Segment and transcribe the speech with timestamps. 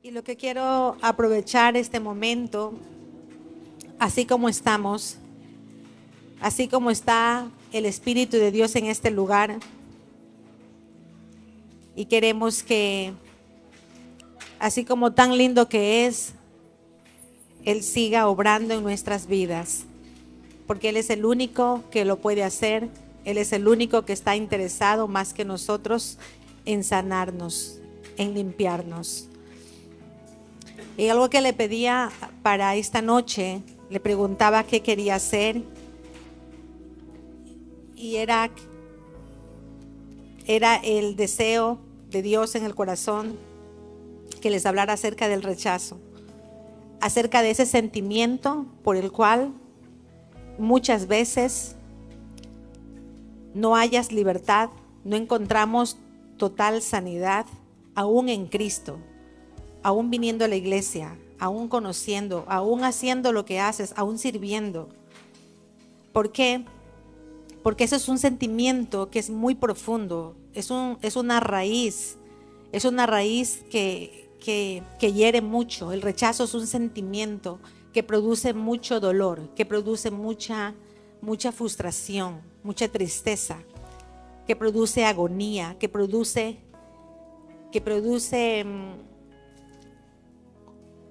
[0.00, 2.72] Y lo que quiero aprovechar este momento,
[3.98, 5.16] así como estamos,
[6.40, 9.58] así como está el Espíritu de Dios en este lugar,
[11.96, 13.12] y queremos que,
[14.60, 16.32] así como tan lindo que es,
[17.64, 19.82] Él siga obrando en nuestras vidas,
[20.68, 22.88] porque Él es el único que lo puede hacer,
[23.24, 26.18] Él es el único que está interesado más que nosotros
[26.66, 27.80] en sanarnos,
[28.16, 29.28] en limpiarnos.
[30.96, 32.10] Y algo que le pedía
[32.42, 35.62] para esta noche, le preguntaba qué quería hacer.
[37.94, 38.50] Y era,
[40.46, 41.78] era el deseo
[42.10, 43.36] de Dios en el corazón
[44.40, 45.98] que les hablara acerca del rechazo,
[47.00, 49.52] acerca de ese sentimiento por el cual
[50.58, 51.76] muchas veces
[53.54, 54.70] no hayas libertad,
[55.04, 55.96] no encontramos
[56.36, 57.46] total sanidad
[57.94, 58.98] aún en Cristo
[59.88, 64.90] aún viniendo a la iglesia, aún conociendo, aún haciendo lo que haces, aún sirviendo.
[66.12, 66.66] ¿Por qué?
[67.62, 72.18] Porque eso es un sentimiento que es muy profundo, es, un, es una raíz,
[72.70, 75.90] es una raíz que, que, que hiere mucho.
[75.92, 77.58] El rechazo es un sentimiento
[77.94, 80.74] que produce mucho dolor, que produce mucha,
[81.22, 83.56] mucha frustración, mucha tristeza,
[84.46, 86.58] que produce agonía, que produce,
[87.72, 89.08] que produce mm,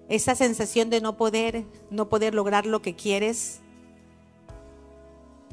[0.09, 3.59] esa sensación de no poder, no poder lograr lo que quieres,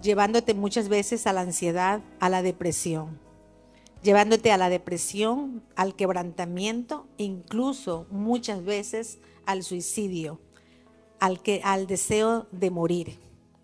[0.01, 3.19] llevándote muchas veces a la ansiedad, a la depresión,
[4.03, 10.41] llevándote a la depresión, al quebrantamiento, incluso muchas veces al suicidio,
[11.21, 13.19] al, que, al deseo de morir,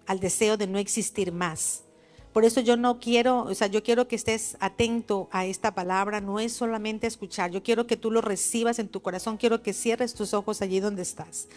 [0.06, 1.84] al deseo de no existir más.
[2.32, 6.20] Por eso yo no quiero, o sea, yo quiero que estés atento a esta palabra,
[6.20, 9.72] no es solamente escuchar, yo quiero que tú lo recibas en tu corazón, quiero que
[9.72, 11.48] cierres tus ojos allí donde estás.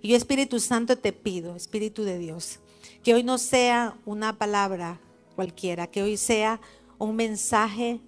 [0.00, 2.60] Y yo Espíritu Santo te pido, Espíritu de Dios,
[3.02, 4.98] que hoy no sea una palabra
[5.36, 6.58] cualquiera, que hoy sea
[6.98, 8.00] un mensaje,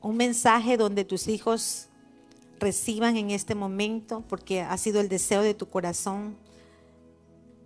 [0.00, 1.88] un mensaje donde tus hijos
[2.58, 6.38] reciban en este momento, porque ha sido el deseo de tu corazón,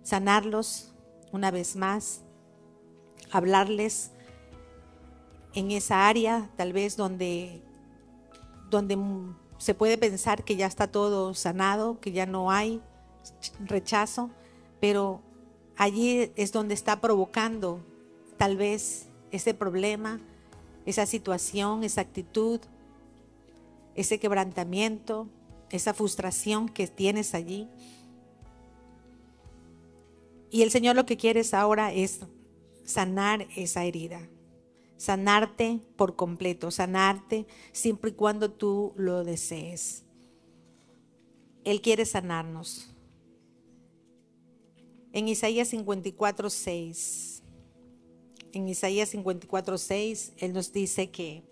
[0.03, 0.93] sanarlos
[1.31, 2.23] una vez más
[3.31, 4.11] hablarles
[5.53, 7.61] en esa área, tal vez donde,
[8.69, 8.97] donde
[9.57, 12.81] se puede pensar que ya está todo sanado, que ya no hay
[13.65, 14.29] rechazo,
[14.79, 15.21] pero
[15.77, 17.79] allí es donde está provocando
[18.37, 20.19] tal vez ese problema,
[20.85, 22.61] esa situación, esa actitud,
[23.95, 25.27] ese quebrantamiento,
[25.71, 27.67] esa frustración que tienes allí.
[30.51, 32.21] Y el Señor lo que quiere ahora es
[32.89, 34.27] sanar esa herida,
[34.97, 40.05] sanarte por completo, sanarte siempre y cuando tú lo desees.
[41.63, 42.95] Él quiere sanarnos.
[45.13, 47.43] En Isaías 54, 6,
[48.53, 51.43] en Isaías 54, 6, Él nos dice que,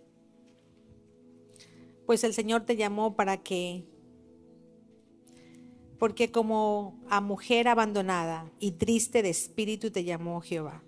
[2.08, 3.86] pues el Señor te llamó para que,
[6.00, 10.84] porque como a mujer abandonada y triste de espíritu te llamó Jehová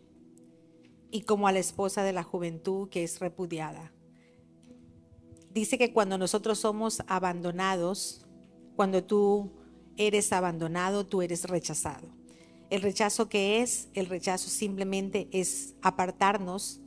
[1.11, 3.91] y como a la esposa de la juventud que es repudiada.
[5.51, 8.25] Dice que cuando nosotros somos abandonados,
[8.75, 9.51] cuando tú
[9.97, 12.07] eres abandonado, tú eres rechazado.
[12.69, 16.79] El rechazo que es, el rechazo simplemente es apartarnos,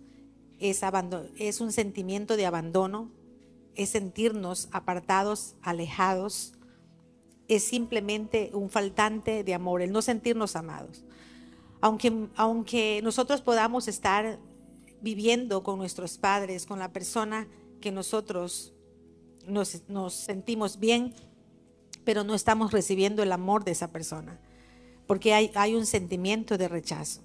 [0.60, 0.80] es,
[1.36, 3.10] es un sentimiento de abandono,
[3.74, 6.52] es sentirnos apartados, alejados,
[7.48, 11.04] es simplemente un faltante de amor, el no sentirnos amados
[11.82, 14.38] aunque, nosotros podamos estar
[15.00, 17.48] viviendo con nuestros padres, con la persona
[17.80, 18.72] que nosotros
[19.48, 21.12] nos, nos sentimos bien,
[22.04, 24.40] pero no estamos recibiendo el amor de esa persona,
[25.08, 27.20] porque hay, hay un sentimiento de rechazo.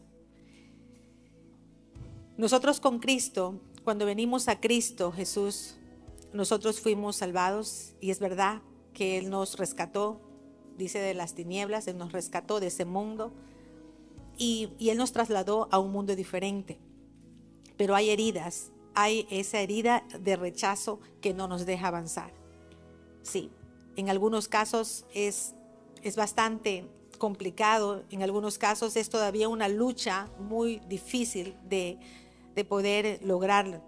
[2.36, 5.76] Nosotros con Cristo, cuando venimos a Cristo Jesús,
[6.34, 8.64] nosotros fuimos salvados y es verdad
[8.94, 10.20] que Él nos rescató,
[10.78, 13.34] dice de las tinieblas, Él nos rescató de ese mundo
[14.38, 16.80] y, Él nos trasladó a un mundo diferente.
[17.76, 22.32] Pero hay heridas, hay esa herida de rechazo que no nos deja avanzar.
[23.22, 23.52] Sí,
[23.96, 25.54] en algunos casos es,
[26.02, 26.88] es bastante
[27.18, 32.00] complicado, en algunos casos es todavía una lucha muy difícil de,
[32.56, 33.84] de poder lograr.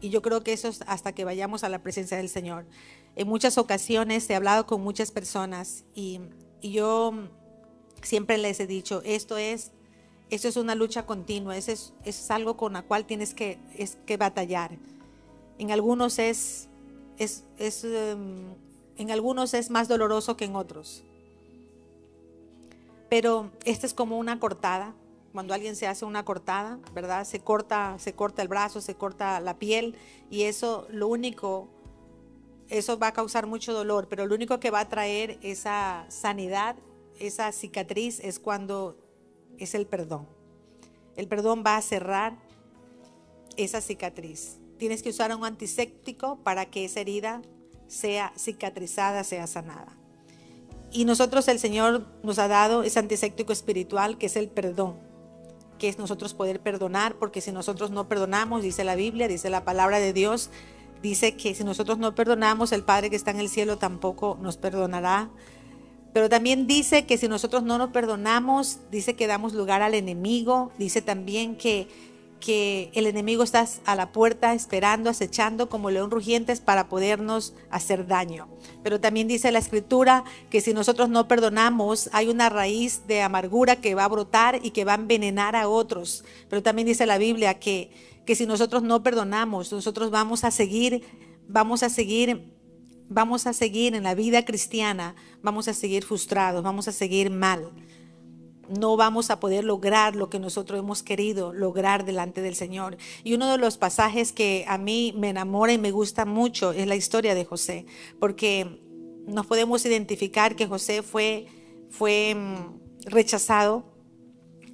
[0.00, 2.66] Y yo creo que eso es hasta que vayamos a la presencia del Señor.
[3.16, 6.20] En muchas ocasiones he hablado con muchas personas y
[6.62, 7.12] yo
[8.02, 9.72] siempre les he dicho, esto es
[10.30, 11.72] eso es una lucha continua, eso
[12.04, 14.72] es, algo con la cual tienes que, es, que batallar.
[15.58, 16.68] En algunos es,
[17.18, 18.54] es, es, em,
[18.96, 21.04] en algunos es más doloroso que en otros.
[23.08, 24.94] Pero esta es como una cortada.
[25.32, 27.24] Cuando alguien se hace una cortada, ¿verdad?
[27.24, 29.96] Se corta, se corta el brazo, se corta la piel
[30.30, 31.68] y eso lo único
[32.70, 36.76] eso va a causar mucho dolor, pero lo único que va a traer esa sanidad,
[37.18, 38.96] esa cicatriz es cuando
[39.58, 40.26] es el perdón.
[41.16, 42.36] El perdón va a cerrar
[43.56, 44.58] esa cicatriz.
[44.78, 47.42] Tienes que usar un antiséptico para que esa herida
[47.86, 49.96] sea cicatrizada, sea sanada.
[50.90, 54.96] Y nosotros el Señor nos ha dado ese antiséptico espiritual que es el perdón,
[55.78, 59.64] que es nosotros poder perdonar, porque si nosotros no perdonamos, dice la Biblia, dice la
[59.64, 60.50] palabra de Dios,
[61.02, 64.56] dice que si nosotros no perdonamos, el Padre que está en el cielo tampoco nos
[64.56, 65.30] perdonará.
[66.14, 70.72] Pero también dice que si nosotros no nos perdonamos, dice que damos lugar al enemigo,
[70.78, 71.88] dice también que
[72.44, 78.06] que el enemigo está a la puerta esperando, acechando como león rugientes para podernos hacer
[78.06, 78.48] daño.
[78.82, 83.76] Pero también dice la escritura que si nosotros no perdonamos, hay una raíz de amargura
[83.76, 86.22] que va a brotar y que va a envenenar a otros.
[86.50, 87.90] Pero también dice la Biblia que,
[88.26, 91.02] que si nosotros no perdonamos, nosotros vamos a seguir,
[91.48, 92.53] vamos a seguir
[93.08, 97.72] vamos a seguir en la vida cristiana, vamos a seguir frustrados, vamos a seguir mal
[98.68, 102.96] no vamos a poder lograr lo que nosotros hemos querido lograr delante del Señor.
[103.22, 106.86] Y uno de los pasajes que a mí me enamora y me gusta mucho es
[106.86, 107.86] la historia de José,
[108.18, 108.80] porque
[109.26, 111.46] nos podemos identificar que José fue,
[111.90, 113.92] fue mm, rechazado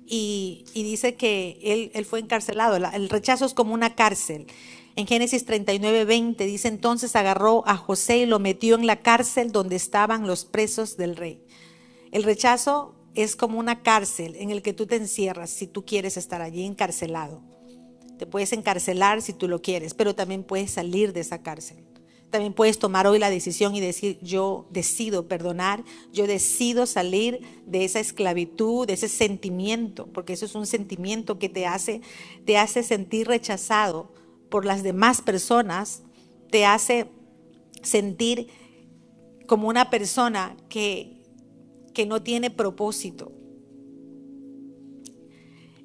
[0.06, 2.77] y, dice que él, él, fue encarcelado.
[2.77, 4.47] El rechazo es como una cárcel.
[4.96, 9.52] En Génesis 39, 20 dice entonces agarró a José y lo metió en la cárcel
[9.52, 11.44] donde estaban los presos del rey.
[12.10, 16.16] El rechazo es como una cárcel en el que tú te encierras si tú quieres
[16.16, 17.40] estar allí encarcelado.
[18.19, 21.84] Te puedes encarcelar si tú lo quieres, pero también puedes salir de esa cárcel.
[22.31, 25.82] También puedes tomar hoy la decisión y decir, yo decido perdonar,
[26.12, 31.48] yo decido salir de esa esclavitud, de ese sentimiento, porque eso es un sentimiento que
[31.48, 32.02] te hace,
[32.44, 34.12] te hace sentir rechazado
[34.50, 36.02] por las demás personas,
[36.50, 37.06] te hace
[37.82, 38.49] sentir
[39.47, 41.20] como una persona que
[41.93, 43.32] que no tiene propósito.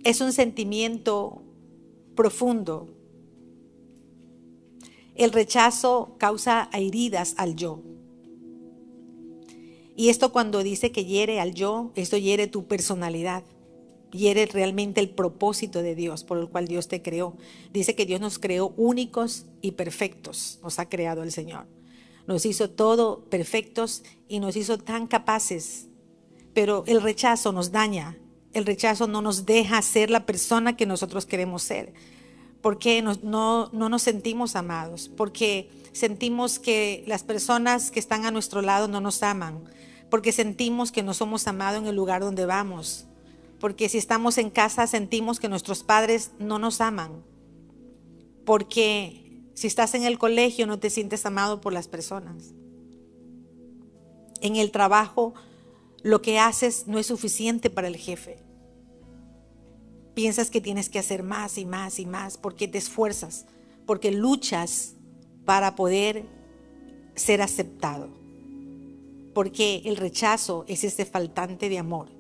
[0.04, 1.42] Es un sentimiento
[2.16, 2.88] profundo.
[5.16, 7.82] El rechazo causa heridas al yo.
[9.98, 13.44] Y esto cuando dice que hiere al yo, esto hiere tu personalidad,
[14.12, 17.36] hiere realmente el propósito de Dios por el cual Dios te creó.
[17.74, 21.68] Dice que Dios nos creó únicos y perfectos, nos ha creado el Señor.
[22.28, 25.90] Nos hizo todo perfectos y nos hizo tan capaces
[26.56, 28.18] pero el rechazo nos daña,
[28.54, 31.94] el rechazo no nos deja ser la persona que nosotros queremos ser,
[32.62, 38.62] porque no, no, nos sentimos amados, porque sentimos que las personas que están a nuestro
[38.62, 39.66] lado no nos aman,
[40.10, 43.06] porque sentimos que no somos amados en el lugar donde vamos,
[43.66, 47.24] porque si estamos en casa sentimos que nuestros padres no nos aman,
[48.46, 52.54] porque si estás en el colegio no te sientes amado por las personas.
[54.40, 55.34] En el trabajo
[56.04, 58.38] lo que haces no es suficiente para el jefe.
[60.14, 63.48] Piensas que tienes que hacer más y más y más porque te esfuerzas,
[63.88, 64.94] porque luchas
[65.44, 66.28] para poder
[67.16, 68.10] ser aceptado.
[69.34, 72.14] Porque el rechazo es ese faltante de amor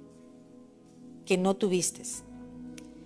[1.25, 2.03] que no tuviste.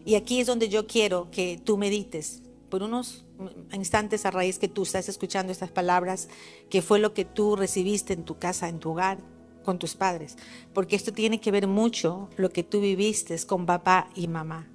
[0.06, 3.26] Y aquí es donde yo quiero que tú medites por unos
[3.74, 6.30] instantes a raíz que tú estás escuchando estas palabras,
[6.70, 9.18] que fue lo que tú recibiste en tu casa, en tu hogar,
[9.64, 10.38] con tus padres,
[10.74, 14.68] porque esto tiene que ver mucho lo que tú viviste con papá y mamá.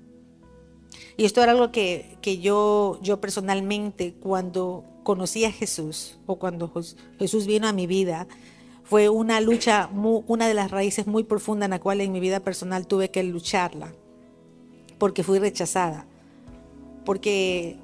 [1.17, 6.73] Y esto era algo que, que yo, yo personalmente, cuando conocí a Jesús o cuando
[7.19, 8.27] Jesús vino a mi vida,
[8.85, 12.41] fue una lucha, una de las raíces muy profundas en la cual en mi vida
[12.41, 13.93] personal tuve que lucharla,
[14.99, 16.07] porque fui rechazada,
[17.05, 17.77] porque,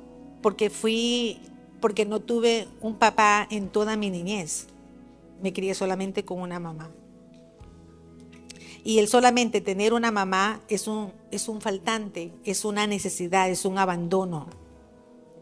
[0.43, 1.41] porque fui,
[1.81, 4.69] porque no tuve un papá en toda mi niñez
[5.43, 6.91] me crié solamente con una mamá.
[8.83, 13.65] Y el solamente tener una mamá es un, es un faltante, es una necesidad, es
[13.65, 14.49] un abandono.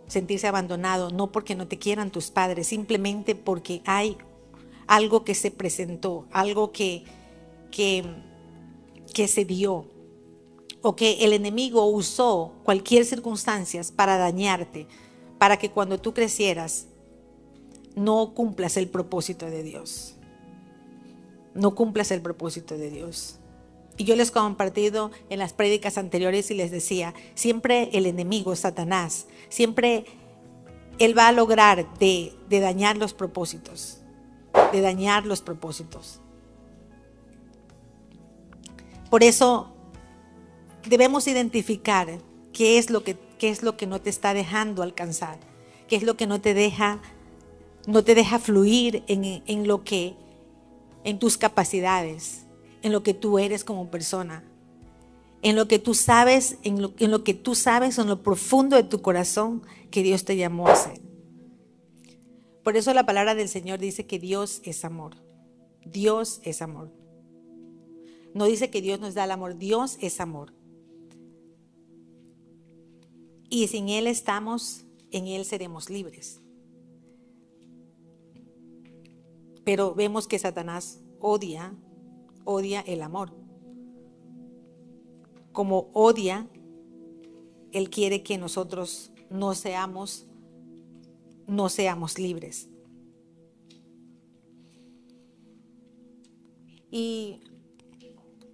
[0.08, 4.16] Sentirse abandonado, no porque no te quieran tus padres, simplemente porque hay
[4.88, 7.04] algo que se presentó, algo que,
[7.70, 8.04] que,
[9.14, 9.86] que se dio,
[10.82, 14.86] o que el enemigo usó cualquier circunstancia para dañarte,
[15.38, 16.86] para que cuando tú crecieras
[17.94, 20.14] no cumplas el propósito de Dios.
[21.54, 23.38] No cumplas el propósito de Dios.
[23.96, 28.54] Y yo les he compartido en las prédicas anteriores y les decía, siempre el enemigo,
[28.54, 30.04] Satanás, siempre
[31.00, 34.00] él va a lograr de, de dañar los propósitos.
[34.72, 36.20] De dañar los propósitos.
[39.10, 39.72] Por eso
[40.88, 42.18] debemos identificar
[42.52, 45.38] qué es lo que, qué es lo que no te está dejando alcanzar,
[45.86, 47.00] qué es lo que no te deja,
[47.86, 50.14] no te deja fluir en, en lo que,
[51.04, 52.44] en tus capacidades,
[52.82, 54.44] en lo que tú eres como persona,
[55.42, 58.76] en lo que tú sabes, en lo, en lo que tú sabes en lo profundo
[58.76, 61.07] de tu corazón que Dios te llamó a hacer.
[62.68, 65.16] Por eso la palabra del Señor dice que Dios es amor.
[65.86, 66.92] Dios es amor.
[68.34, 70.52] No dice que Dios nos da el amor, Dios es amor.
[73.48, 76.42] Y sin Él estamos, en Él seremos libres.
[79.64, 81.74] Pero vemos que Satanás odia,
[82.44, 83.32] odia el amor.
[85.52, 86.46] Como odia,
[87.72, 90.27] Él quiere que nosotros no seamos,
[91.48, 92.68] no seamos libres.
[96.90, 97.40] Y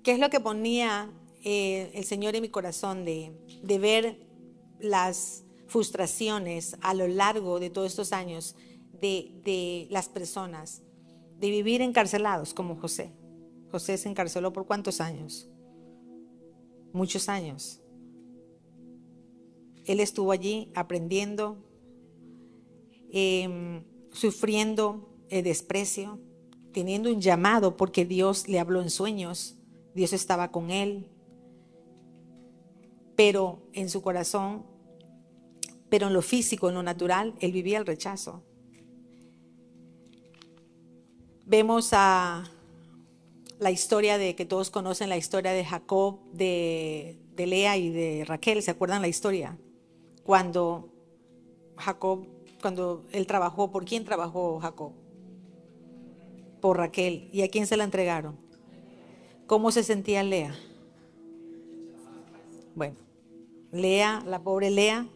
[0.02, 1.10] qué es lo que ponía
[1.42, 3.32] eh, el Señor en mi corazón de,
[3.62, 4.26] de ver
[4.80, 8.56] las frustraciones a lo largo de todos estos años
[9.00, 10.82] de, las personas,
[11.38, 13.12] de vivir encarcelados como José.
[13.70, 15.48] José se encarceló por cuántos años?
[16.92, 17.80] Muchos años.
[19.84, 21.58] Él estuvo allí aprendiendo,
[23.16, 26.18] em, sufriendo el desprecio,
[26.72, 29.56] teniendo un llamado porque Dios le habló en sueños,
[29.94, 31.06] Dios estaba con él,
[33.14, 34.66] pero en su corazón,
[35.88, 38.42] pero en lo físico, en lo natural, él vivía el rechazo.
[41.46, 42.50] Vemos a
[43.60, 48.24] la historia de que todos conocen la historia de Jacob, de, de Lea y de
[48.26, 49.56] Raquel, ¿se acuerdan la historia?
[50.24, 50.90] Cuando
[51.76, 52.33] Jacob,
[52.64, 54.92] cuando él trabajó, ¿por quién trabajó Jacob?
[56.62, 57.28] Por Raquel.
[57.30, 58.38] ¿Y a quién se la entregaron?
[59.46, 60.54] ¿Cómo se sentía Lea?
[62.74, 62.96] Bueno,
[63.70, 65.06] Lea, la pobre Lea,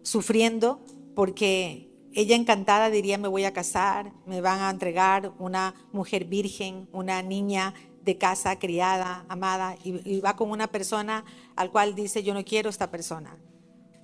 [0.00, 0.80] sufriendo
[1.14, 6.88] porque ella encantada diría me voy a casar, me van a entregar una mujer virgen,
[6.92, 12.32] una niña de casa criada, amada, y, va con una persona al cual dice yo
[12.32, 13.36] no quiero esta persona.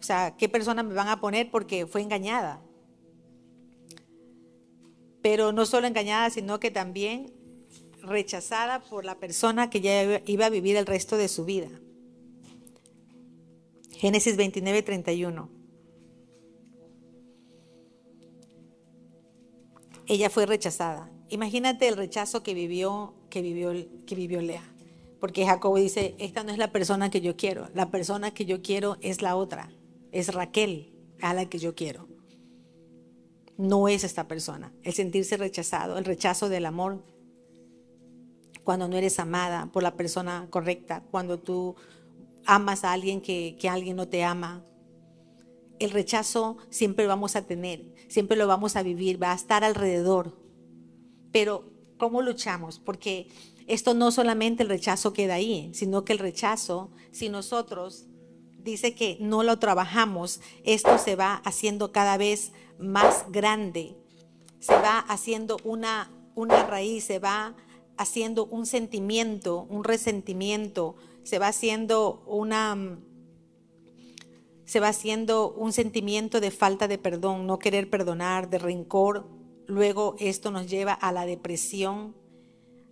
[0.02, 2.60] O sea, ¿qué persona me van a poner porque fue engañada?
[5.22, 7.32] Pero no solo engañada, sino que también
[8.00, 11.68] rechazada por la persona que ya iba a vivir el resto de su vida.
[13.92, 15.48] Génesis 29, 31.
[20.08, 21.08] Ella fue rechazada.
[21.28, 23.72] Imagínate el rechazo que vivió, que vivió,
[24.04, 24.64] que vivió Lea.
[25.20, 27.68] Porque Jacob dice, esta no es la persona que yo quiero.
[27.72, 29.70] La persona que yo quiero es la otra.
[30.12, 32.08] Es Raquel a la que yo quiero.
[33.56, 34.72] No es esta persona.
[34.82, 37.02] El sentirse rechazado, el rechazo del amor,
[38.64, 41.74] cuando no eres amada por la persona correcta, cuando tú
[42.46, 44.64] amas a alguien que, alguien no te ama.
[45.78, 50.38] El rechazo siempre vamos a tener, siempre lo vamos a vivir, va a estar alrededor.
[51.32, 52.78] Pero, ¿cómo luchamos?
[52.78, 53.28] Porque
[53.66, 58.06] esto no solamente el rechazo queda ahí, sino que el rechazo, si nosotros
[58.62, 63.96] dice que no lo trabajamos, esto se va haciendo cada vez más grande,
[64.60, 67.54] se va haciendo una, una raíz, se va
[67.96, 72.98] haciendo un sentimiento, un resentimiento, se va haciendo una
[74.64, 79.28] se va haciendo un sentimiento de falta de perdón, no querer perdonar, de rencor.
[79.66, 82.16] Luego esto nos lleva a la depresión,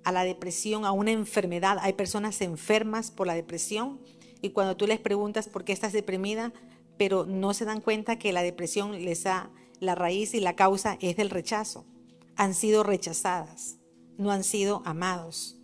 [0.05, 1.79] a la depresión, a una enfermedad.
[1.81, 3.99] Hay personas enfermas por la depresión
[4.43, 6.53] y cuando tú les preguntas por qué estás deprimida,
[6.97, 10.99] pero no se dan cuenta que la depresión les da la raíz y la causa
[11.01, 11.85] es del rechazo.
[12.37, 13.79] Han sido rechazadas,
[14.19, 15.57] no han sido amados.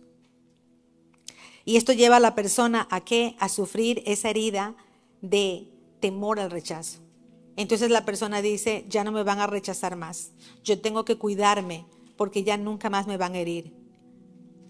[1.65, 3.35] Y esto lleva a la persona a qué?
[3.39, 4.75] A sufrir esa herida
[5.21, 5.67] de
[5.99, 6.99] temor al rechazo.
[7.55, 10.31] Entonces la persona dice, ya no me van a rechazar más.
[10.63, 13.73] Yo tengo que cuidarme porque ya nunca más me van a herir.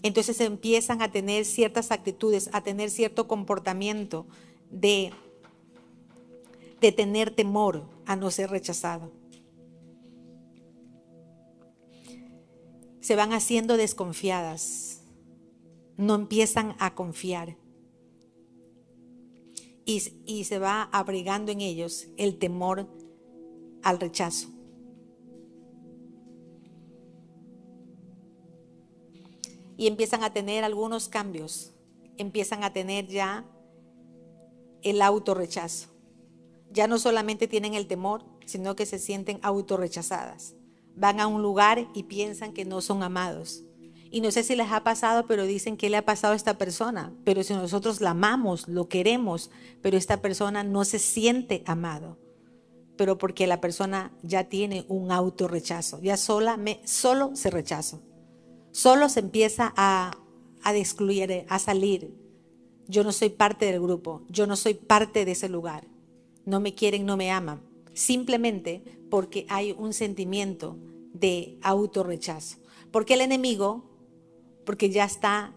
[0.08, 4.26] Entonces empiezan a tener ciertas actitudes, a tener cierto comportamiento
[4.72, 5.12] de,
[6.82, 9.12] de tener temor a no ser rechazado.
[13.02, 14.98] Se van haciendo desconfiadas
[15.98, 17.58] no empiezan a confiar.
[19.86, 22.88] Y, se va abrigando en ellos el temor
[23.84, 24.50] al rechazo.
[29.78, 31.74] Y empiezan a tener algunos cambios.
[32.18, 33.46] Empiezan a tener ya
[34.82, 35.90] el autorrechazo.
[36.72, 40.56] Ya no solamente tienen el temor, sino que se sienten autorrechazadas.
[40.96, 43.64] van a un lugar y piensan que no son amados.
[44.10, 46.58] Y no sé si les ha pasado, pero dicen que le ha pasado a esta
[46.58, 47.14] persona.
[47.24, 52.18] Pero si nosotros la amamos, lo queremos, pero esta persona no se siente amado.
[52.96, 58.00] Pero porque la persona ya tiene un autorrechazo, ya sola solo se rechaza.
[58.78, 60.16] Solo se empieza a,
[60.62, 62.14] a excluir, a salir.
[62.88, 65.88] Yo no soy parte del grupo, yo no soy parte de ese lugar.
[66.46, 67.60] No me quieren, no me aman.
[67.96, 70.78] Simplemente porque hay un sentimiento
[71.12, 72.60] de autorrechazo.
[72.92, 73.84] Porque el enemigo
[74.64, 75.56] porque ya está,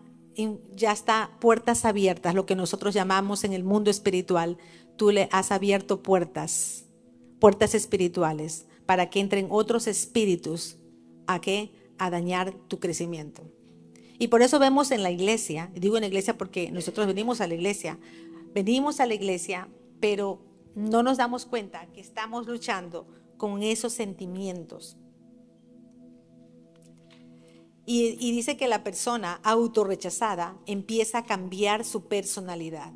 [0.74, 4.56] ya está puertas abiertas, lo que nosotros llamamos en el mundo espiritual.
[4.96, 6.86] Tú le has abierto puertas,
[7.38, 10.78] puertas espirituales, para que entren otros espíritus
[11.26, 11.70] a qué?
[12.00, 13.42] A dañar tu crecimiento.
[14.18, 17.46] Y por eso vemos en la iglesia, digo en la iglesia porque nosotros venimos a
[17.46, 17.98] la iglesia,
[18.52, 19.68] venimos a la iglesia,
[20.00, 20.42] pero
[20.74, 24.96] no nos damos cuenta que estamos luchando con esos sentimientos,
[27.92, 32.92] y, dice que la persona autorrechazada empieza a cambiar su personalidad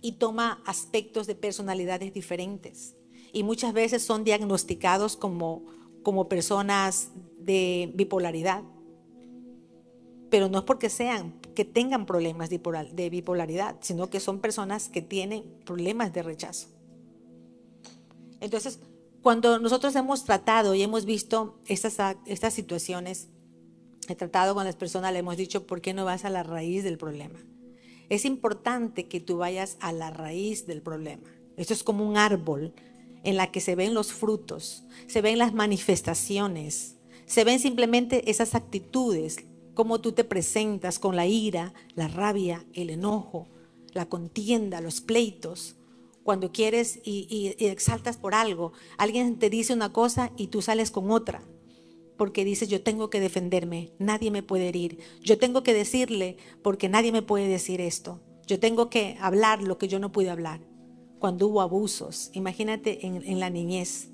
[0.00, 2.94] y toma aspectos de personalidades diferentes.
[3.32, 5.64] Y muchas veces son diagnosticados como,
[6.04, 8.62] como personas de bipolaridad.
[10.30, 15.02] Pero no es porque sean, que tengan problemas de bipolaridad, sino que son personas que
[15.02, 16.68] tienen problemas de rechazo.
[18.40, 18.78] Entonces,
[19.22, 23.28] cuando nosotros hemos tratado y hemos visto estas, estas situaciones,
[24.08, 26.84] he tratado con las personas, le hemos dicho, ¿por qué no vas a la raíz
[26.84, 27.38] del problema?
[28.10, 31.30] Es importante que tú vayas a la raíz del problema.
[31.56, 32.74] Esto es como un árbol
[33.24, 38.54] en la que se ven los frutos, se ven las manifestaciones, se ven simplemente esas
[38.54, 39.38] actitudes,
[39.74, 43.48] cómo tú te presentas con la ira, la rabia, el enojo,
[43.92, 45.76] la contienda, los pleitos.
[46.22, 47.26] Cuando quieres y,
[47.58, 51.42] y exaltas por algo, alguien te dice una cosa y tú sales con otra
[52.16, 54.98] porque dice, yo tengo que defenderme, nadie me puede herir.
[55.20, 58.20] Yo tengo que decirle porque nadie me puede decir esto.
[58.46, 60.60] Yo tengo que hablar lo que yo no pude hablar.
[61.24, 64.10] Cuando hubo abusos, imagínate en, la niñez,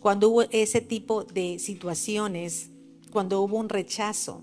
[0.00, 2.70] cuando hubo ese tipo de situaciones,
[3.12, 4.42] cuando hubo un rechazo,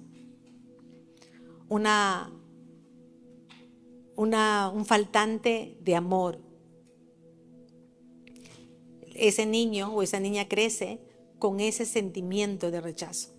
[1.70, 2.32] una,
[4.16, 6.40] una, un faltante de amor.
[9.16, 11.02] Ese niño o esa niña crece
[11.40, 13.34] con ese sentimiento de rechazo.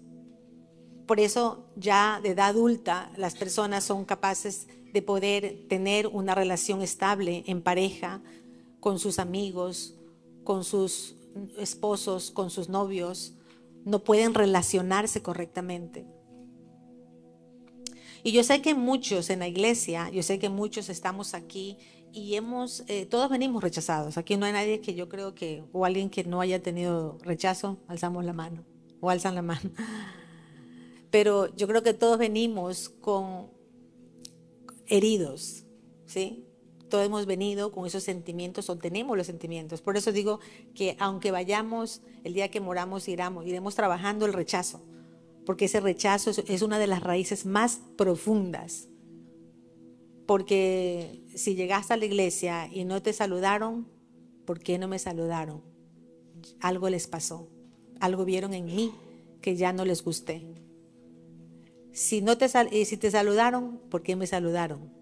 [1.07, 6.83] Por eso ya de edad adulta las personas son capaces de poder tener una relación
[6.83, 8.23] estable en pareja,
[8.81, 9.95] con sus amigos,
[10.45, 11.17] con sus
[11.59, 13.35] esposos, con sus novios.
[13.85, 16.07] No pueden relacionarse correctamente.
[18.23, 21.77] Y yo sé que muchos en la iglesia, yo sé que muchos estamos aquí
[22.11, 24.17] y hemos, eh, todos venimos rechazados.
[24.17, 27.79] Aquí no hay nadie que yo creo que, o alguien que no haya tenido rechazo,
[27.89, 28.65] alzamos la mano,
[29.01, 29.71] o alzan la mano.
[31.11, 33.54] Pero yo creo que todos venimos con
[34.87, 35.65] heridos,
[36.07, 36.47] ¿sí?
[36.89, 39.81] Todos hemos venido con esos sentimientos o tenemos los sentimientos.
[39.81, 40.41] Por eso digo
[40.75, 44.81] que aunque vayamos, el día que moramos, iremos, iremos trabajando el rechazo,
[45.45, 48.89] porque ese rechazo es una de las raíces más profundas
[50.27, 53.87] porque si llegaste a la iglesia y no te saludaron,
[54.45, 55.63] ¿por qué no me saludaron?
[56.61, 57.49] Algo les pasó,
[58.01, 58.93] algo vieron en mí
[59.41, 60.64] que ya no les gusté.
[61.95, 64.93] Si, no te, y si te saludaron, ¿por qué me saludaron?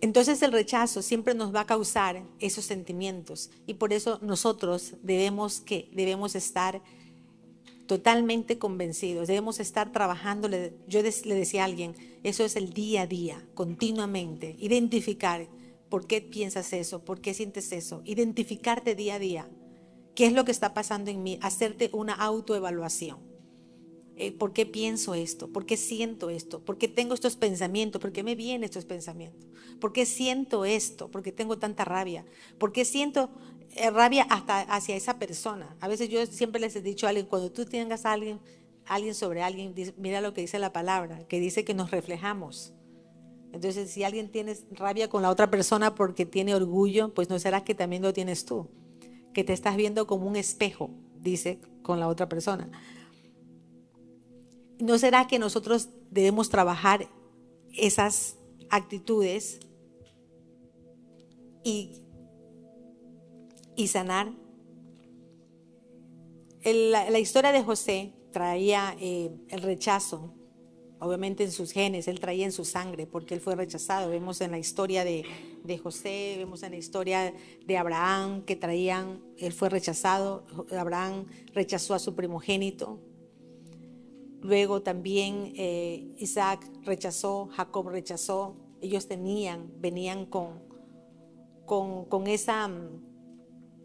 [0.00, 5.60] Entonces el rechazo siempre nos va a causar esos sentimientos y por eso nosotros debemos
[5.60, 6.80] que debemos estar
[7.86, 9.26] totalmente convencidos.
[9.26, 10.48] Debemos estar trabajando.
[10.86, 14.54] Yo le decía a alguien, eso es el día a día, continuamente.
[14.60, 15.48] Identificar
[15.88, 18.02] por qué piensas eso, por qué sientes eso.
[18.04, 19.50] Identificarte día a día.
[20.18, 21.38] ¿Qué es lo que está pasando en mí?
[21.42, 23.20] Hacerte una autoevaluación.
[24.16, 25.46] Eh, ¿Por qué pienso esto?
[25.46, 26.58] ¿Por qué siento esto?
[26.58, 28.02] ¿Por qué tengo estos pensamientos?
[28.02, 29.48] ¿Por qué me vienen estos pensamientos?
[29.80, 31.08] ¿Por qué siento esto?
[31.08, 32.24] ¿Por qué tengo tanta rabia?
[32.58, 33.30] ¿Por qué siento
[33.76, 35.76] eh, rabia hasta hacia esa persona.
[35.78, 38.40] A veces yo siempre les he dicho a alguien, cuando tú tengas alguien,
[38.86, 42.72] alguien sobre alguien, mira lo que dice la palabra, que dice que nos reflejamos.
[43.52, 47.62] Entonces, si alguien tiene rabia con la otra persona porque tiene orgullo, pues no será
[47.62, 48.68] que también lo tienes tú,
[49.32, 52.70] que te estás viendo como un espejo, dice, con la otra persona.
[54.78, 57.08] ¿No será que nosotros debemos trabajar
[57.72, 58.36] esas
[58.70, 59.60] actitudes
[61.64, 62.02] y
[63.78, 64.32] y sanar.
[66.64, 70.34] la, historia de José traía eh, el rechazo
[71.00, 74.10] obviamente en sus genes, él traía en su sangre, porque él fue rechazado.
[74.10, 75.24] Vemos en la historia de,
[75.64, 77.32] de, José, vemos en la historia
[77.66, 80.44] de Abraham que traían, él fue rechazado,
[80.76, 82.98] Abraham rechazó a su primogénito.
[84.40, 88.56] Luego también eh, Isaac rechazó, Jacob rechazó.
[88.80, 90.62] Ellos tenían, venían con,
[91.66, 92.70] con, con esa,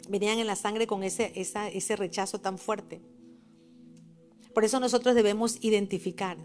[0.08, 3.02] venían en la sangre con ese, ese rechazo tan fuerte.
[4.54, 6.38] Por eso nosotros debemos identificar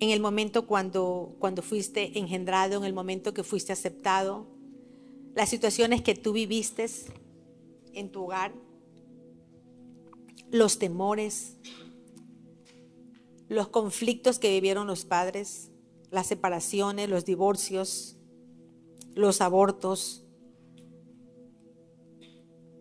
[0.00, 4.46] en el momento cuando, cuando fuiste engendrado, en el momento que fuiste aceptado,
[5.34, 6.86] las situaciones que tú viviste
[7.94, 8.52] en tu hogar,
[10.50, 11.56] los temores,
[13.48, 15.70] los conflictos que vivieron los padres,
[16.10, 18.16] las separaciones, los divorcios,
[19.14, 20.24] los abortos,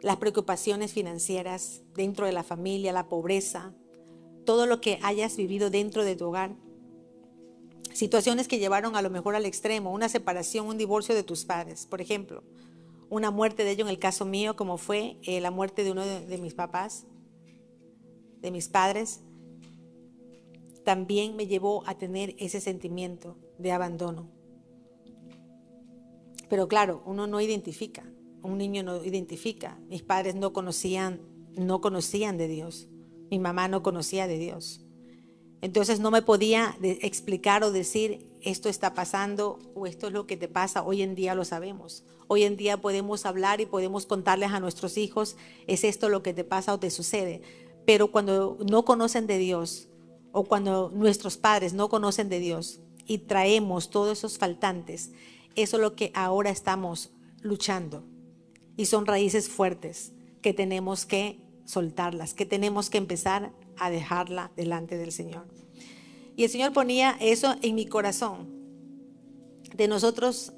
[0.01, 3.73] las preocupaciones financieras dentro de la familia, la pobreza,
[4.45, 6.55] todo lo que hayas vivido dentro de tu hogar
[7.97, 11.87] situaciones que llevaron a lo mejor al extremo, una separación, un divorcio de tus padres,
[11.87, 12.43] por ejemplo,
[13.09, 16.05] una muerte de ellos en el caso mío, como fue eh, la muerte de uno
[16.05, 17.05] de, mis papás,
[18.41, 19.21] de mis padres,
[20.83, 24.29] también me llevó a tener ese sentimiento de abandono.
[26.49, 28.03] Pero claro, uno no identifica,
[28.43, 29.79] un niño no identifica.
[29.89, 31.21] Mis padres no conocían,
[31.57, 32.87] no conocían de Dios.
[33.29, 34.86] Mi mamá no conocía de Dios.
[35.61, 40.37] Entonces no me podía explicar o decir esto está pasando o esto es lo que
[40.37, 40.83] te pasa.
[40.83, 42.03] Hoy en día lo sabemos.
[42.27, 46.33] Hoy en día podemos hablar y podemos contarles a nuestros hijos, es esto lo que
[46.33, 47.41] te pasa o te sucede.
[47.85, 49.87] Pero cuando no conocen de Dios
[50.33, 55.11] o cuando nuestros padres no conocen de Dios y traemos todos esos faltantes,
[55.55, 58.03] eso es lo que ahora estamos luchando.
[58.75, 64.97] Y son raíces fuertes que tenemos que soltarlas, que tenemos que empezar a dejarla delante
[64.97, 65.47] del Señor.
[66.35, 68.47] Y el Señor ponía eso en mi corazón,
[69.75, 70.53] de nosotros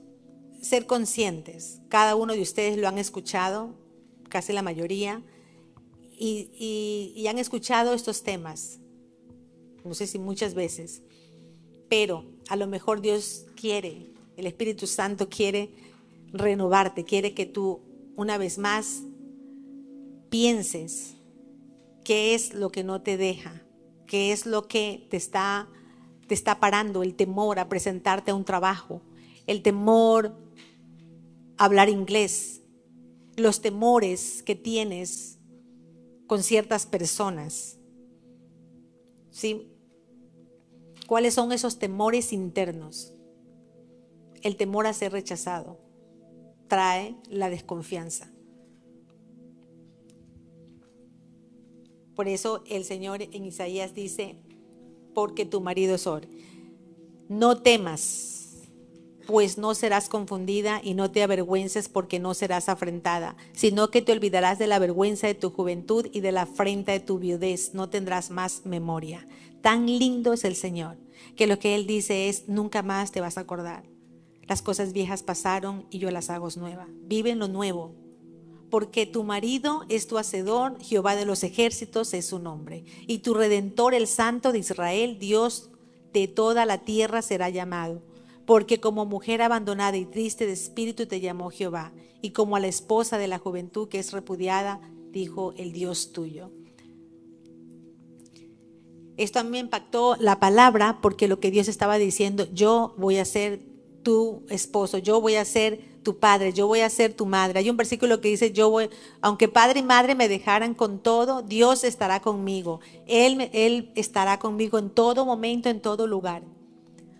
[0.62, 1.82] ser conscientes.
[1.90, 3.76] Cada uno de ustedes lo han escuchado,
[4.30, 5.24] casi la mayoría,
[6.20, 8.80] y, han escuchado estos temas,
[9.86, 11.02] no sé si muchas veces,
[11.88, 15.70] pero a lo mejor Dios quiere, el Espíritu Santo quiere
[16.34, 17.82] renovarte, quiere que tú
[18.18, 19.04] una vez más
[20.30, 21.16] pienses
[22.10, 23.62] ¿Qué es lo que no te deja?
[24.08, 25.70] ¿Qué es lo que te está,
[26.26, 27.04] te está parando?
[27.04, 29.04] El temor a presentarte a un trabajo,
[29.46, 30.36] el temor
[31.60, 32.64] a hablar inglés,
[33.38, 35.38] los temores que tienes
[36.26, 37.78] con ciertas personas.
[39.30, 39.72] ¿Sí?
[41.06, 43.14] ¿Cuáles son esos temores internos?
[44.42, 45.80] El temor a ser rechazado
[46.68, 48.32] trae la desconfianza.
[52.20, 54.36] Por eso el Señor en Isaías dice,
[55.16, 56.28] porque tu marido es Or.
[57.30, 58.68] No temas,
[59.26, 64.12] pues no serás confundida y no te avergüences porque no serás afrentada, sino que te
[64.12, 67.90] olvidarás de la vergüenza de tu juventud y de la afrenta de tu viudez, no
[67.90, 69.26] tendrás más memoria.
[69.62, 70.98] Tan lindo es el Señor,
[71.38, 73.84] que lo que Él dice es, nunca más te vas a acordar.
[74.46, 76.90] Las cosas viejas pasaron y yo las hago nuevas.
[77.04, 77.96] Vive en lo nuevo,
[78.70, 83.34] porque tu marido es tu hacedor, Jehová de los ejércitos es su nombre, y tu
[83.34, 85.70] redentor, el Santo de Israel, Dios
[86.14, 88.02] de toda la tierra será llamado.
[88.46, 92.68] Porque como mujer abandonada y triste de espíritu te llamó Jehová, y como a la
[92.68, 96.52] esposa de la juventud que es repudiada, dijo el Dios tuyo.
[99.18, 103.18] Esto a mí me impactó la palabra porque lo que Dios estaba diciendo, yo voy
[103.18, 103.60] a ser
[104.02, 107.60] tu esposo, yo voy a ser padre, yo voy a ser tu madre.
[107.60, 108.90] Hay un versículo que dice, yo voy,
[109.22, 112.80] aunque padre y madre me dejaran con todo, Dios estará conmigo.
[113.06, 116.42] Él, Él estará conmigo en todo momento, en todo lugar.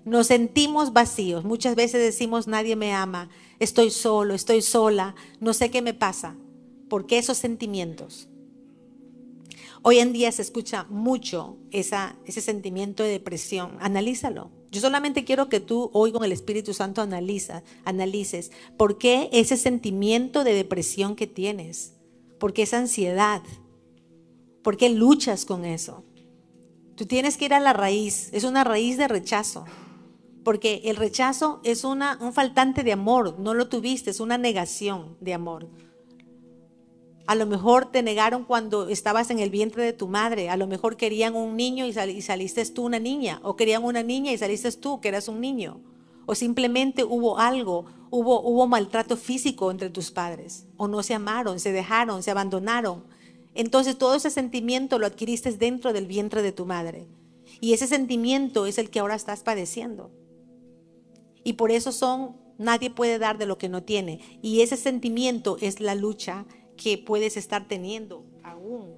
[0.06, 1.44] Nos sentimos vacíos.
[1.44, 6.36] Muchas veces decimos, nadie me ama, estoy solo, estoy sola, no sé qué me pasa.
[6.90, 8.28] ¿Por qué esos sentimientos?
[9.82, 13.78] Hoy en día se escucha mucho esa, ese sentimiento de depresión.
[13.80, 14.59] Analízalo.
[14.72, 19.58] Yo solamente quiero que tú hoy con el Espíritu Santo analiza, analices por qué ese
[19.58, 21.94] sentimiento de depresión que tienes,
[22.40, 23.42] por qué esa ansiedad,
[24.64, 26.04] por qué luchas con eso.
[26.96, 29.66] Tú tienes que ir a la raíz, es una raíz de rechazo,
[30.44, 35.18] porque el rechazo es una, un faltante de amor, no lo tuviste, es una negación
[35.20, 35.68] de amor.
[37.30, 40.50] A lo mejor te negaron cuando estabas en el vientre de tu madre.
[40.50, 43.40] A lo mejor querían un niño y, saliste tú una niña.
[43.44, 45.80] O querían una niña y saliste tú que eras un niño.
[46.26, 50.66] O simplemente hubo algo, hubo, hubo maltrato físico entre tus padres.
[50.76, 53.04] O no se amaron, se dejaron, se abandonaron.
[53.54, 57.06] Entonces todo ese sentimiento lo adquiriste dentro del vientre de tu madre.
[57.62, 60.10] Y ese sentimiento es el que ahora estás padeciendo.
[61.44, 64.20] Y por eso son, nadie puede dar de lo que no tiene.
[64.42, 66.48] Y ese sentimiento es la lucha
[66.82, 68.96] que puedes estar teniendo aún,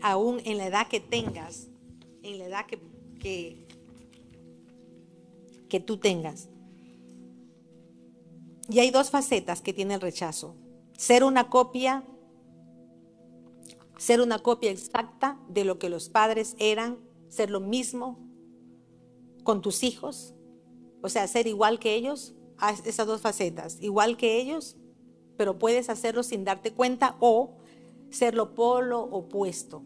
[0.00, 1.68] aún en la edad que tengas,
[2.22, 3.66] en la edad que,
[5.68, 6.48] que, tú tengas.
[8.70, 10.56] Y hay dos facetas que tiene el rechazo.
[10.96, 12.02] Ser una copia,
[13.98, 18.18] ser una copia exacta de lo que los padres eran, ser lo mismo
[19.44, 20.34] con tus hijos,
[21.02, 22.34] o sea, ser igual que ellos,
[22.86, 24.76] esas dos facetas, igual que ellos,
[25.38, 27.56] pero puedes hacerlo sin darte cuenta o
[28.10, 29.82] ser lo polo opuesto.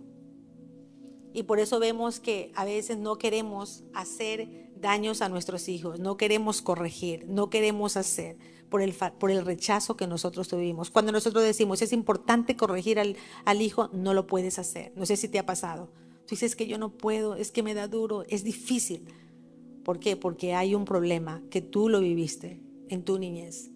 [1.34, 6.16] Y por eso vemos que a veces no queremos hacer daños a nuestros hijos, no
[6.16, 8.36] queremos corregir, no queremos hacer
[8.68, 10.90] por el, por el rechazo que nosotros tuvimos.
[10.90, 14.92] Cuando nosotros decimos es importante corregir al, al hijo, no lo puedes hacer.
[14.96, 15.90] No sé si te ha pasado.
[16.26, 19.04] Tú dices que yo no puedo, es que me da duro, es difícil.
[19.84, 20.16] ¿Por qué?
[20.16, 23.70] Porque hay un problema que tú lo viviste en tu niñez.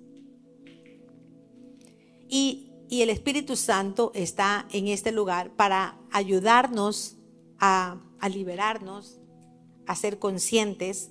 [2.29, 7.17] Y, el Espíritu Santo está en este lugar para ayudarnos
[7.59, 9.19] a, a liberarnos,
[9.87, 11.11] a ser conscientes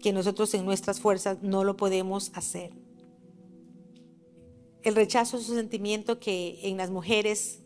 [0.00, 2.70] que nosotros en nuestras fuerzas no lo podemos hacer.
[4.84, 7.58] El rechazo es un sentimiento que en las mujeres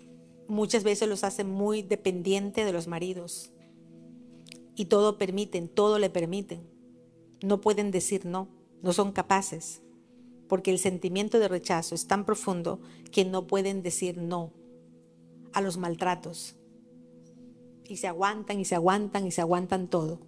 [0.48, 3.50] muchas veces los hace muy dependiente de los maridos.
[4.74, 6.66] Y todo permiten, todo le permiten.
[7.42, 8.48] No pueden decir no,
[8.82, 9.82] no son capaces,
[10.50, 12.80] porque el sentimiento de rechazo es tan profundo
[13.12, 14.52] que no pueden decir no
[15.52, 16.56] a los maltratos.
[17.88, 20.18] Y se aguantan y se aguantan y se aguantan todo,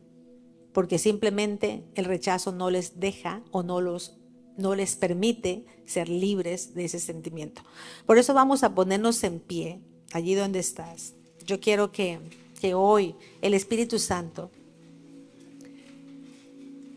[0.72, 4.16] porque simplemente el rechazo no les deja o no los
[4.56, 7.62] no les permite ser libres de ese sentimiento.
[8.06, 9.80] Por eso vamos a ponernos en pie
[10.12, 11.14] allí donde estás.
[11.46, 12.20] Yo quiero que,
[12.60, 14.52] que hoy el Espíritu Santo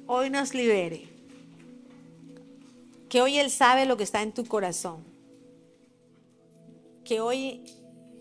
[0.05, 1.14] hoy nos libere.
[3.09, 5.03] Que hoy Él sabe lo que está en tu corazón.
[7.03, 7.63] Que hoy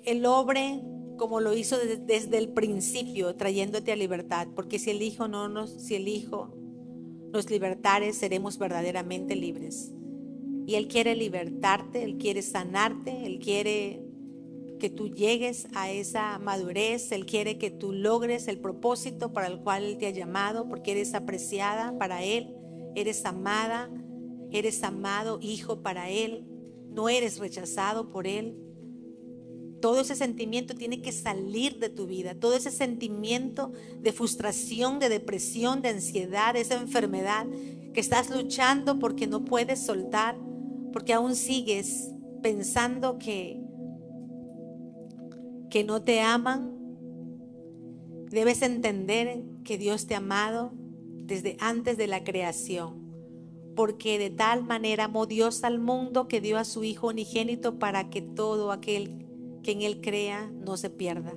[0.05, 0.83] Él obre
[1.17, 4.49] como lo hizo desde, el principio, trayéndote a libertad.
[4.55, 6.55] Porque si el Hijo no nos, si el Hijo
[7.33, 9.93] nos libertare, seremos verdaderamente libres.
[10.67, 14.03] Y Él quiere libertarte, Él quiere sanarte, Él quiere
[14.79, 19.61] que tú llegues a esa madurez, Él quiere que tú logres el propósito para el
[19.61, 22.55] cual Él te ha llamado, porque eres apreciada para Él,
[22.95, 23.91] eres amada,
[24.55, 26.47] eres amado hijo para Él,
[26.89, 28.57] no eres rechazado por Él.
[29.81, 35.11] Todo ese sentimiento tiene que salir de tu vida, todo ese sentimiento de frustración, de
[35.11, 37.47] depresión, de ansiedad, esa enfermedad
[37.93, 40.39] que estás luchando porque no puedes soltar,
[40.93, 42.11] porque aún sigues
[42.43, 43.61] pensando que
[45.75, 46.73] que no te aman,
[48.31, 53.04] debes entender que Dios te ha amado desde antes de la creación.
[53.75, 58.11] Porque de tal manera amó Dios al mundo que dio a su Hijo unigénito para
[58.11, 59.27] que todo aquel
[59.63, 61.35] que en Él crea no se pierda.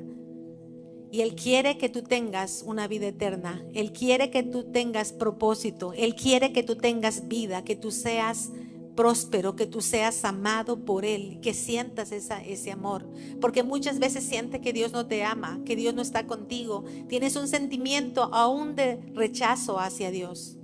[1.12, 3.65] Y Él quiere que tú tengas una vida eterna.
[3.73, 5.93] Él quiere que tú tengas propósito.
[5.93, 8.52] Él quiere que tú tengas vida, que tú seas
[8.95, 13.10] próspero, que tú seas amado por Él, que sientas esa, ese amor.
[13.39, 16.84] Porque muchas veces sientes que Dios no te ama, que Dios no está contigo.
[17.08, 20.57] Tienes un sentimiento aún de rechazo hacia Dios.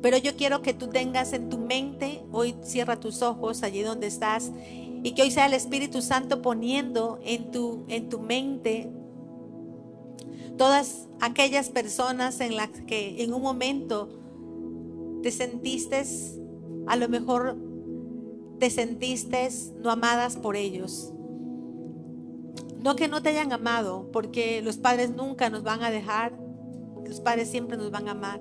[0.00, 4.06] Pero yo quiero que tú tengas en tu mente, hoy cierra tus ojos allí donde
[4.06, 4.52] estás,
[5.02, 8.90] y que hoy sea el Espíritu Santo poniendo en tu, en tu mente
[10.56, 14.08] todas aquellas personas en las que en un momento
[15.22, 16.02] te sentiste,
[16.86, 17.56] a lo mejor
[18.58, 19.48] te sentiste
[19.80, 21.12] no amadas por ellos.
[22.82, 26.38] No que no te hayan amado, porque los padres nunca nos van a dejar,
[27.04, 28.40] los padres siempre nos van a amar.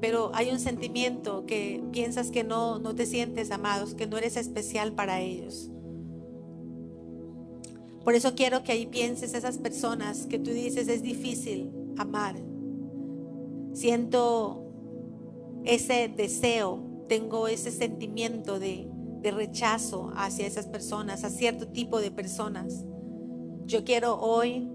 [0.00, 4.36] Pero hay un sentimiento que piensas que no, no te sientes amados, que no eres
[4.36, 5.70] especial para ellos.
[8.06, 12.36] Por eso quiero que ahí pienses esas personas que tú dices es difícil amar.
[13.72, 14.66] Siento
[15.64, 18.88] ese deseo, tengo ese sentimiento de,
[19.24, 22.84] rechazo hacia esas personas, a cierto tipo de personas.
[23.64, 24.68] Yo quiero hoy,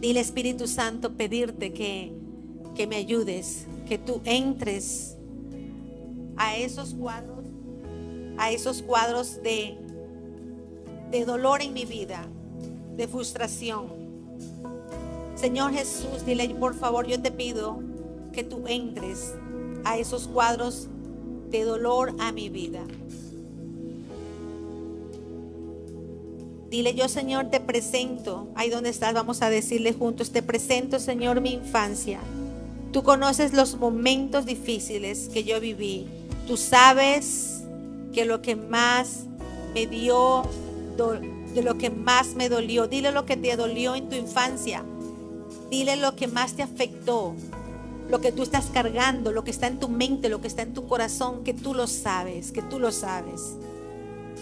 [0.00, 2.14] dile Espíritu Santo, pedirte que,
[2.74, 5.16] que me ayudes, que tú entres
[6.36, 7.44] a esos cuadros,
[8.38, 9.76] a esos cuadros de,
[11.10, 12.26] de dolor en mi vida,
[12.96, 13.86] de frustración.
[15.36, 17.80] Señor Jesús, dile por favor, yo te pido
[18.32, 19.34] que tú entres
[19.84, 20.88] a esos cuadros
[21.50, 22.82] de dolor a mi vida.
[26.70, 28.48] Dile yo, Señor, te presento.
[28.56, 32.18] Ahí donde estás, vamos a decirle juntos, te presento, Señor, mi infancia.
[32.94, 36.06] Tú conoces los momentos difíciles que yo viví.
[36.46, 37.64] Tú sabes
[38.12, 39.24] que lo que más
[39.74, 40.44] me dio,
[41.54, 42.86] de lo que más me dolió.
[42.86, 44.84] Dile lo que te dolió en tu infancia.
[45.72, 47.34] Dile lo que más te afectó.
[48.08, 50.72] Lo que tú estás cargando, lo que está en tu mente, lo que está en
[50.72, 53.56] tu corazón, que tú lo sabes, que tú lo sabes.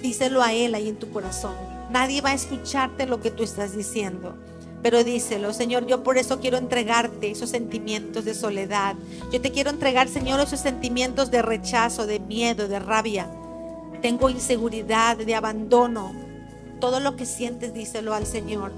[0.02, 1.54] Díselo a Él ahí en tu corazón.
[1.90, 4.34] Nadie va a escucharte lo que tú estás diciendo.
[4.82, 8.96] Pero díselo, Señor, yo por eso quiero entregarte esos sentimientos de soledad.
[9.32, 13.28] Yo te quiero entregar, Señor, esos sentimientos de rechazo, de miedo, de rabia.
[14.02, 16.12] Tengo inseguridad, de abandono.
[16.80, 18.72] Todo lo que sientes, díselo al Señor.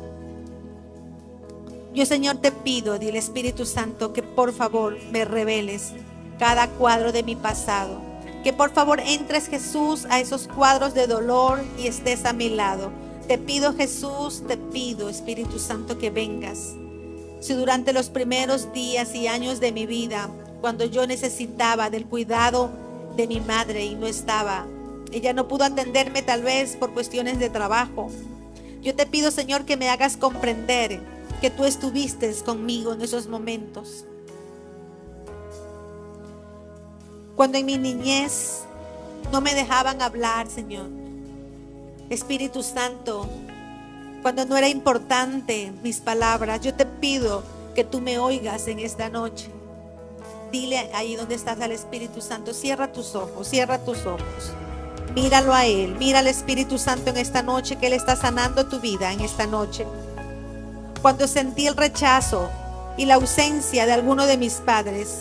[1.95, 5.93] Yo, Señor, te pido, dile Espíritu Santo, que por favor me reveles
[6.39, 8.03] cada cuadro de mi pasado.
[8.43, 13.04] Que por favor entres, Jesús, a esos cuadros de dolor y estés a mi lado
[13.27, 16.75] te pido Jesús, te pido Espíritu Santo que vengas.
[17.41, 22.71] Si durante los primeros días y años de mi vida, cuando yo necesitaba del cuidado
[23.17, 24.67] de mi madre y no estaba,
[25.13, 28.11] ella no pudo atenderme tal vez por cuestiones de trabajo.
[28.83, 31.01] Yo te pido Señor que me hagas comprender
[31.41, 34.05] que tú estuviste conmigo en esos momentos.
[37.37, 38.61] Cuando en mi niñez
[39.33, 41.04] no me dejaban hablar, Señor
[42.11, 43.29] Espíritu Santo,
[44.23, 47.43] cuando no era importante mis palabras, yo te pido
[47.75, 49.51] que tú me oigas en esta noche.
[50.53, 54.53] Dile ahí donde estás al Espíritu Santo, cierra tus ojos, cierra tus ojos.
[55.15, 58.81] Míralo a Él, mira al Espíritu Santo en esta noche, que Él está sanando tu
[58.81, 59.87] vida en esta noche.
[61.03, 62.51] Cuando sentí el rechazo
[62.97, 65.21] y la ausencia de alguno de mis padres,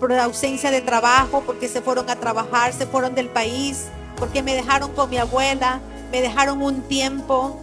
[0.00, 3.84] por la ausencia de trabajo, porque se fueron a trabajar, se fueron del país,
[4.16, 5.80] porque me dejaron con mi abuela,
[6.12, 7.56] me dejaron un tiempo.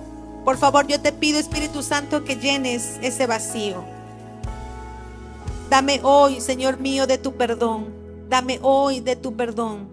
[0.44, 3.84] Por favor, yo te pido, Espíritu Santo, que llenes ese vacío.
[5.70, 7.94] Dame hoy, Señor mío, de tu perdón.
[8.28, 9.88] Dame hoy de tu perdón.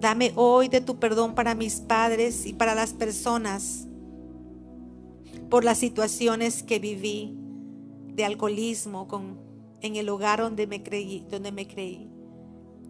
[0.00, 3.86] Dame hoy de tu perdón para mis padres y para las personas
[5.48, 7.34] por las situaciones que viví
[8.14, 9.08] de alcoholismo
[9.80, 12.09] en el hogar donde me creí, donde me creí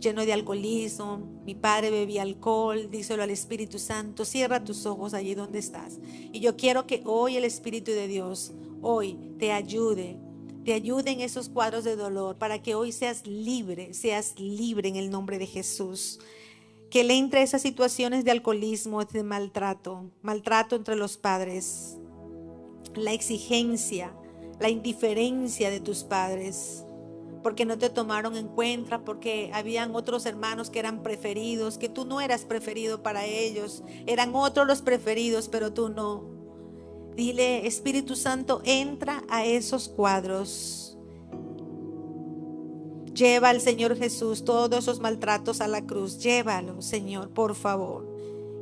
[0.01, 5.35] lleno de alcoholismo, mi padre bebía alcohol, díselo al Espíritu Santo, cierra tus ojos allí
[5.35, 5.99] donde estás.
[6.33, 10.19] Y yo quiero que hoy el Espíritu de Dios, hoy te ayude,
[10.65, 14.97] te ayude en esos cuadros de dolor, para que hoy seas libre, seas libre en
[14.97, 16.19] el nombre de Jesús.
[16.91, 21.99] Que le entre esas situaciones de alcoholismo, de maltrato, maltrato entre los padres,
[22.97, 24.13] la exigencia,
[24.59, 26.85] la indiferencia de tus padres
[27.43, 32.05] porque no te tomaron en cuenta, porque habían otros hermanos que eran preferidos, que tú
[32.05, 36.25] no eras preferido para ellos, eran otros los preferidos, pero tú no.
[37.17, 40.97] Dile, Espíritu Santo, entra a esos cuadros.
[43.15, 46.19] Lleva al Señor Jesús todos esos maltratos a la cruz.
[46.19, 48.09] Llévalo, Señor, por favor.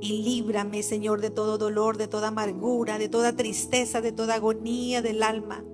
[0.01, 5.03] Y líbrame, Señor, de todo dolor, de toda amargura, de toda tristeza, de toda agonía
[5.03, 5.65] del alma.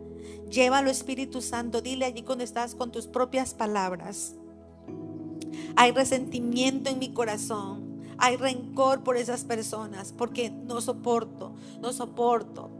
[0.55, 4.37] Llévalo Espíritu Santo, dile allí cuando estás con tus propias palabras.
[5.75, 12.71] Hay resentimiento en mi corazón, hay rencor por esas personas porque no soporto, no soporto.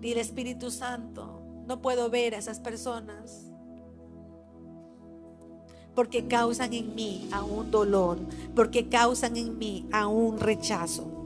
[0.00, 3.46] Dile Espíritu Santo, no puedo ver a esas personas
[5.94, 8.18] porque causan en mí aún dolor,
[8.56, 11.21] porque causan en mí aún rechazo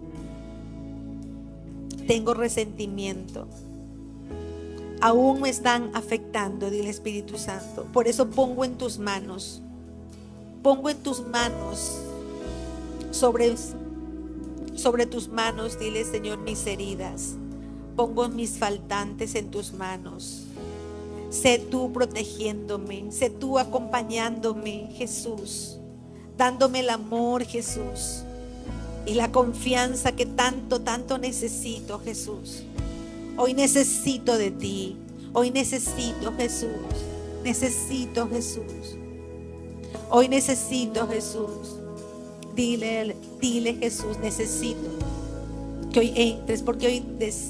[2.07, 3.49] tengo resentimiento.
[5.01, 7.87] Aún me están afectando, dile Espíritu Santo.
[7.93, 9.61] Por eso pongo en tus manos,
[10.63, 11.99] pongo en tus manos,
[13.11, 13.55] sobre,
[14.75, 17.35] sobre tus manos, dile Señor, mis heridas.
[17.95, 20.45] Pongo mis faltantes en tus manos.
[21.31, 25.79] Sé tú protegiéndome, sé tú acompañándome, Jesús,
[26.37, 28.26] dándome el amor, Jesús
[29.07, 32.65] y la confianza que tanto, tanto necesito, Jesús.
[33.37, 34.97] Hoy necesito de ti.
[35.33, 36.71] Hoy necesito, Jesús.
[37.45, 38.97] Necesito, Jesús.
[40.11, 41.77] Hoy necesito, Jesús.
[42.55, 44.91] Dile, dile, Jesús, necesito
[45.93, 47.01] que hoy entres, porque hoy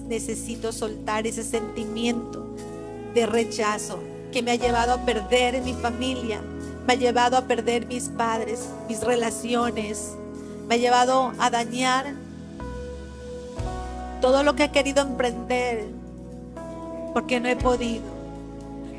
[0.09, 2.47] necesito soltar ese sentimiento
[3.15, 3.99] de rechazo
[4.33, 6.41] que me ha llevado a perder mi familia,
[6.87, 10.13] me ha llevado a perder mis padres, mis relaciones,
[10.67, 12.15] me ha llevado a dañar
[14.21, 15.87] todo lo que he querido emprender
[17.17, 18.05] porque no he podido.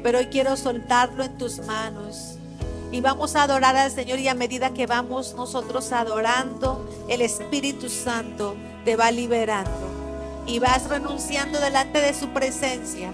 [0.02, 2.38] Pero hoy quiero soltarlo en tus manos.
[2.92, 7.90] Y vamos a adorar al Señor y a medida que vamos nosotros adorando, el Espíritu
[7.90, 8.56] Santo
[8.86, 9.70] te va liberando.
[10.48, 13.12] Y vas renunciando delante de su presencia.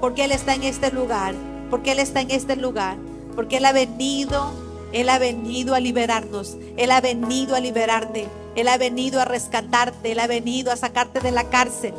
[0.00, 1.34] Porque Él está en este lugar.
[1.68, 2.96] Porque Él está en este lugar.
[3.34, 4.63] Porque Él ha venido.
[4.94, 6.56] Él ha venido a liberarnos.
[6.76, 8.28] Él ha venido a liberarte.
[8.54, 10.12] Él ha venido a rescatarte.
[10.12, 11.92] Él ha venido a sacarte de la cárcel.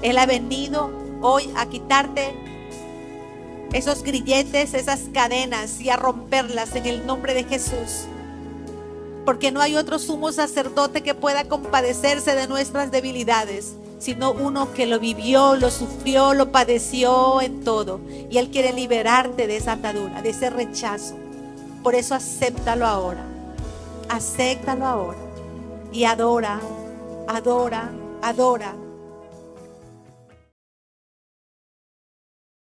[0.00, 0.90] Él ha venido
[1.22, 2.34] hoy a quitarte
[3.72, 8.06] esos grilletes, esas cadenas y a romperlas en el nombre de Jesús.
[9.24, 14.86] Porque no hay otro sumo sacerdote que pueda compadecerse de nuestras debilidades, sino uno que
[14.86, 18.00] lo vivió, lo sufrió, lo padeció en todo.
[18.30, 21.25] Y Él quiere liberarte de esa atadura, de ese rechazo.
[21.86, 23.22] Por eso acéptalo ahora.
[24.08, 25.18] Acéptalo ahora.
[25.92, 26.58] Y adora,
[27.28, 28.74] adora, adora